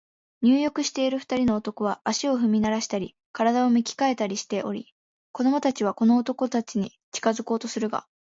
[0.41, 4.95] 入浴している二人の男は、足を踏みならしたり、身体を向き変えたりしており、
[5.31, 8.07] 子供たちはこの男たちに近づこうとするが、